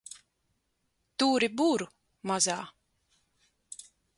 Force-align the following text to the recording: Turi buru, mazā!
Turi 1.23 1.49
buru, 1.61 1.87
mazā! 2.33 2.57